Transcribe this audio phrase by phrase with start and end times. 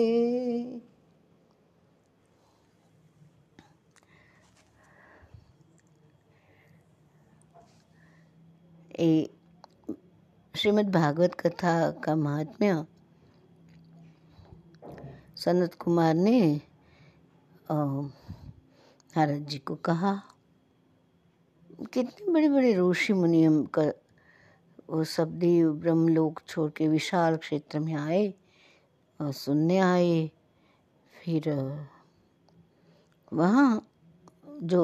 [8.99, 9.29] ए,
[10.55, 12.85] श्रीमद् भागवत कथा का महात्म्य
[15.37, 16.39] सनत कुमार ने
[17.71, 20.13] नारद जी को कहा,
[21.93, 23.83] कितने बड़े बड़े ऋषि मुनियम का,
[24.89, 28.33] वो सब देव ब्रह्मलोक छोड़ के विशाल क्षेत्र में आए
[29.19, 30.31] और सुनने आए,
[31.13, 31.49] फिर
[33.33, 33.69] वहाँ
[34.63, 34.81] जो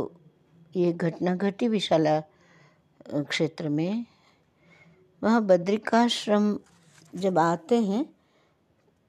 [0.76, 2.22] ये घटना घटी विशाला
[3.10, 4.06] क्षेत्र में।
[5.24, 6.60] वहाँ बद्रिकाश्रम
[7.16, 8.06] जब आते हैं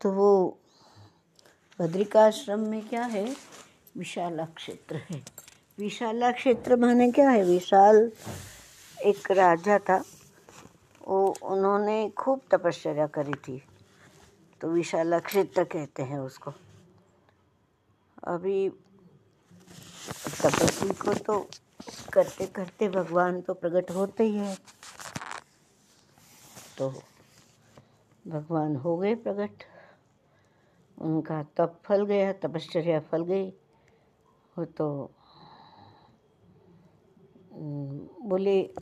[0.01, 0.59] तो वो
[1.81, 3.37] बद्रिकाश्रम में क्या है?
[3.97, 5.23] विशाला क्षेत्र है।
[5.79, 7.45] विशाला क्षेत्र माने क्या है?
[7.45, 8.13] विशाल
[9.05, 10.05] एक राजा था।
[11.09, 13.63] वो, उन्होंने खूब तपश्चर्या करी थी।
[14.61, 16.53] तो विशाला क्षेत्र कहते हैं उसको।
[18.25, 18.69] अभी
[20.45, 21.49] तपस्वी को तो
[22.13, 24.59] करते करते भगवान तो प्रकट होते ही है।
[26.79, 27.03] तो
[28.29, 29.65] भगवान हो गए प्रकट।
[30.99, 33.51] उनका तप फल गया, तपश्चर्या फल गई।
[34.59, 35.11] वो तो
[38.23, 38.75] बोले,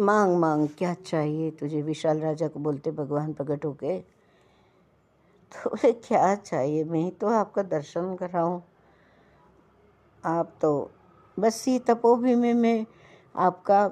[0.00, 1.82] मांग मांग, क्या चाहिए तुझे?
[1.82, 4.00] विशाल राजा को बोलते भगवान प्रकट हो गए।
[5.52, 6.84] तो बोले, क्या चाहिए?
[6.84, 8.60] मैं तो आपका दर्शन कराऊं।
[10.24, 10.90] आप तो
[11.40, 12.86] बस ये तपोभूमि में
[13.34, 13.84] आपका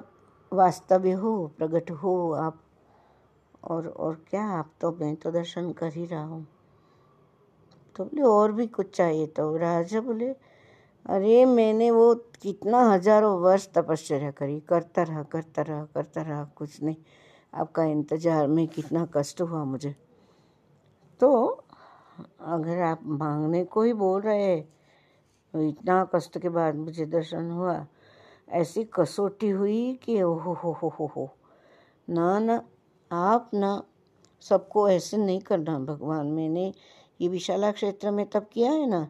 [0.51, 2.61] वास्तव्य हो प्रकट हो आप।
[3.63, 6.45] और और क्या, आप तो मैं तो दर्शन कर ही रहा हूँ।
[7.95, 9.25] तो बोले, और भी कुछ चाहिए?
[9.27, 10.29] तो राजा बोले,
[11.05, 16.81] अरे मैंने वो कितना हज़ारों वर्ष तपश्चर्या करी। करता रहा करता रहा करता रहा, कुछ
[16.83, 16.95] नहीं।
[17.53, 19.95] आपका इंतज़ार में कितना कष्ट हुआ मुझे।
[21.21, 21.31] तो
[22.41, 24.67] अगर आप मांगने को ही बोल रहे हैं
[25.53, 27.85] इतना कष्ट के बाद मुझे दर्शन हुआ।
[28.49, 31.29] ऐसी कसौटी हुई कि ओहो हो हो हो हो
[32.07, 32.61] ना ना,
[33.11, 33.81] आप ना,
[34.43, 36.73] सबको ऐसे नहीं करना भगवान मैंने।
[37.21, 39.07] ये विशाला क्षेत्र में तब किया है ना?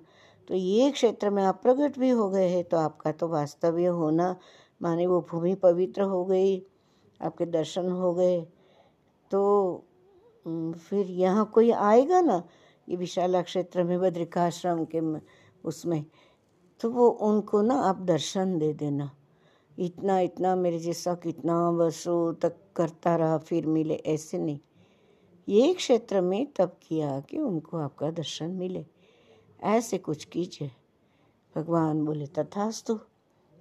[0.48, 4.36] तो ये क्षेत्र में आप प्रकट भी हो गए हैं तो आपका तो वास्तव्य होना।
[4.82, 6.58] माने वो भूमि पवित्र हो गई,
[7.22, 8.42] आपके दर्शन हो गए।
[9.32, 9.86] तो
[10.46, 12.44] फिर यहाँ कोई आएगा ना?
[12.88, 15.02] ये विशाला क्षेत्र में बद्रिकाश्रम के
[15.64, 16.04] उसमें।
[16.80, 19.12] तो वो उनको ना आप दर्शन दे देना।
[19.80, 24.60] इतना इतना मेरे जैसा कितना वर्षों तक करता रहा, फिर मिले ऐसे नहीं।
[25.50, 28.86] ये क्षेत्र में तब किया कि उनको आपका दर्शन मिले।
[29.64, 30.72] ऐसे कुछ कीजिए।
[31.56, 33.00] भगवान बोले, तथास्तु,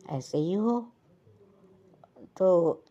[0.08, 0.92] ऐसे ही हो।
[2.38, 2.82] तो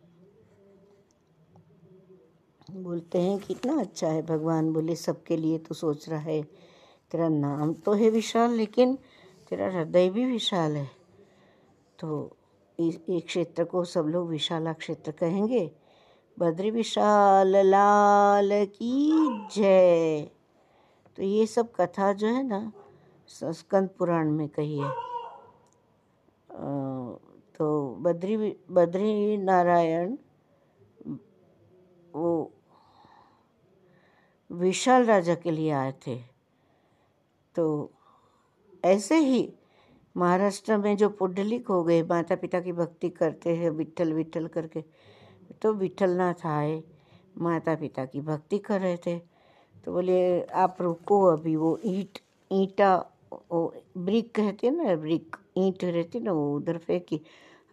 [2.72, 6.44] बोलते हैं कितना अच्छा है। भगवान बोले, सबके लिए तो सोच रहा है,
[7.12, 8.98] तेरा नाम तो है विशाल, लेकिन
[9.50, 10.90] तेरा हृदय भी विशाल है।
[12.00, 12.38] तो
[12.80, 15.72] इस क्षेत्र को सब लोग विशाला क्षेत्र कहेंगे।
[16.38, 19.10] बद्री विशाल, लाल की
[19.54, 20.30] जय।
[21.18, 22.72] तो ये सब कथा जो है ना
[23.30, 24.92] स्कंद पुराण में कही है।
[27.56, 28.38] तो बद्री
[28.72, 30.16] बद्री नारायण,
[32.16, 32.52] वो
[34.50, 36.18] विशाल राजा के लिए आए थे।
[37.56, 37.66] तो
[38.88, 39.48] ऐसे ही
[40.16, 44.84] महाराष्ट्र में जो पुंडलिक हो गए माता पिता की भक्ति करते हैं विठल विठल करके
[45.62, 46.82] तो विठलनाथ आए
[47.38, 49.18] माता पिता की भक्ति कर रहे थे।
[49.86, 52.20] तो बोले, आप रुको अभी, वो ईंट,
[52.52, 52.96] ईटा,
[53.52, 57.22] वो ब्रिक कहते हैं ना, ब्रिक, ईंट रहती ना, वो उधर फेंकी,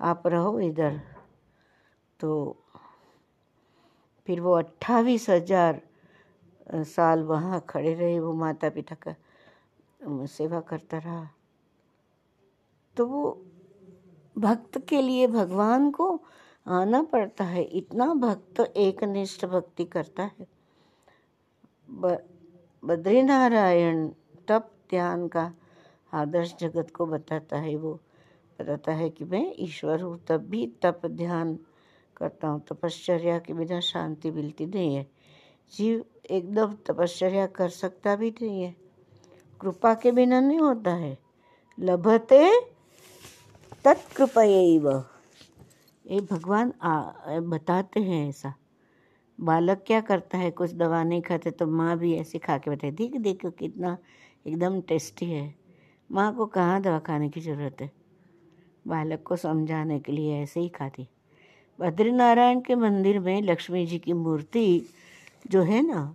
[0.01, 1.01] आप रहो इधर।
[2.21, 2.57] तो
[4.29, 5.81] फिर वो अट्ठाईस हज़ार
[6.87, 9.15] साल वहाँ खड़े रहे वो माता पिता का।
[10.09, 11.29] सेवा करता रहा।
[12.97, 13.45] तो वो
[14.39, 16.21] भक्त के लिए भगवान को
[16.67, 20.47] आना पड़ता है। इतना भक्त एक निष्ठ भक्ति करता है।
[22.85, 24.09] बद्रीनारायण
[24.49, 25.55] तप ध्यान का
[26.13, 28.01] आदर्श जगत को बताता है। वो
[28.61, 31.59] बताता है कि मैं ईश्वर हूँ, तब भी तप ध्यान
[32.17, 35.07] करता हूँ। तपश्चर्या के बिना शांति मिलती नहीं है।
[35.73, 38.84] जीव एकदम तपश्चर्या कर सकता भी नहीं है।
[39.61, 41.19] कृपा के बिना नहीं होता है।
[41.81, 42.61] लभते
[43.85, 44.89] तत्कृपयैव।
[46.11, 48.55] ये भगवान आ, बताते हैं ऐसा।
[49.41, 50.51] बालक क्या करता है?
[50.51, 53.97] कुछ दवा नहीं खाते तो माँ भी ऐसे खा के बताए देख देखो कितना
[54.47, 55.55] एकदम टेस्टी है।
[56.13, 57.91] माँ को कहाँ दवा खाने की ज़रूरत है?
[58.89, 61.09] बालक को समझाने के लिए ऐसे ही खाती।
[61.81, 64.87] बद्रीनारायण के मंदिर में लक्ष्मी जी की मूर्ति
[65.51, 66.15] जो है ना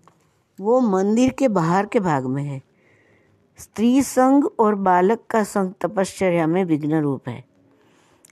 [0.59, 2.69] वो मंदिर के बाहर के भाग में है।
[3.59, 7.44] स्त्री संग और बालक का संग तपश्चर्या में विघ्न रूप है।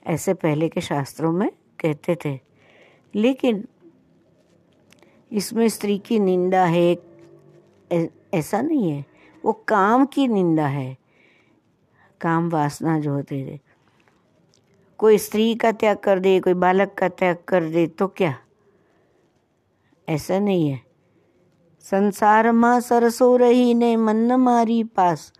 [0.08, 2.40] ऐसे पहले के शास्त्रों में कहते थे।
[3.16, 3.68] लेकिन
[5.32, 6.96] इसमें स्त्री की निंदा है
[8.34, 9.06] ऐसा नहीं है।
[9.46, 10.98] वो काम की निंदा है।
[12.22, 13.60] काम वासना जो होते थे
[14.98, 18.38] कोई स्त्री का त्याग कर दे, कोई बालक का त्याग कर दे तो क्या?
[20.10, 20.87] ऐसा नहीं है।
[21.92, 25.32] संसार माँ सरसो रही ने मन मारी पास।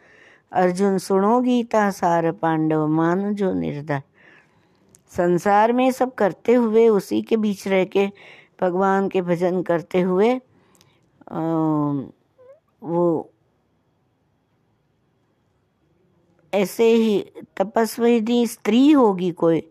[0.52, 4.02] अर्जुन सुनो गीता, सार पांडव मान जो निर्धार
[5.12, 8.08] संसार में सब करते हुए, उसी के बीच रह के
[8.62, 10.34] भगवान के भजन करते हुए
[12.84, 13.32] वो
[16.54, 17.20] ऐसे ही
[17.58, 19.62] तपस्वी स्त्री होगी कोई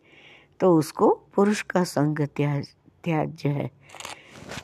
[0.61, 2.69] तो उसको पुरुष का संग त्याज,
[3.05, 3.71] त्याज्य है।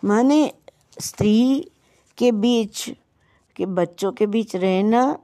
[0.05, 0.53] माने
[1.01, 1.71] स्त्री
[2.19, 2.89] के बीच,
[3.57, 5.19] के बच्चों के बीच रहना,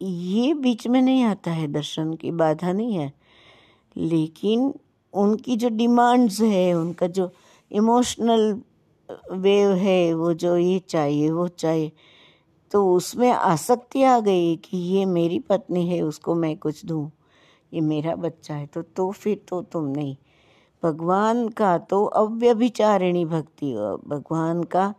[0.00, 3.12] ये बीच में नहीं आता है, दर्शन की बाधा नहीं है।
[3.96, 4.72] लेकिन
[5.14, 7.30] उनकी जो डिमांड्स है, उनका जो
[7.70, 8.60] इमोशनल
[9.32, 11.92] वेव है, वो जो ये चाहिए, वो चाहिए
[12.72, 17.10] तो उसमें आसक्ति आ गई कि ये मेरी पत्नी है, उसको मैं कुछ दूँ,
[17.72, 20.16] ये मेरा बच्चा है तो तो फिर तो तुम नहीं।
[20.82, 23.72] भगवान का तो अव्यभिचारिणी भक्ति,
[24.08, 24.94] भगवान का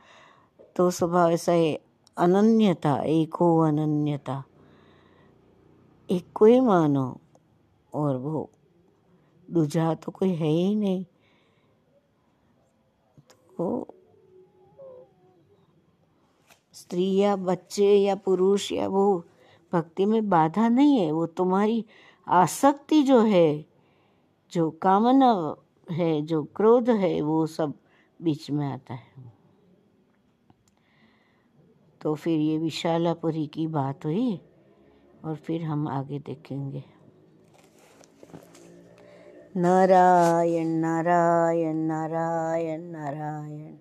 [0.76, 1.80] तो स्वभाव ऐसा है
[2.18, 4.44] अनन्यता, एक हो अनन्यता।
[6.12, 7.18] एक को ही मानो
[7.94, 8.50] और वो
[9.52, 11.04] दूजा तो कोई है ही नहीं।
[13.58, 13.88] तो
[16.74, 19.26] स्त्री या बच्चे या पुरुष या वो
[19.74, 21.86] भक्ति में बाधा नहीं है, वो तुम्हारी
[22.28, 23.66] आसक्ति जो है,
[24.52, 25.56] जो कामना
[25.92, 27.74] है, जो क्रोध है, वो सब
[28.22, 29.35] बीच में आता है।
[32.06, 34.42] तो फिर ये विशालापुरी की बात हुई
[35.26, 36.84] और फिर हम आगे देखेंगे।
[39.58, 43.74] नारायण नारायण नारायण नारायण।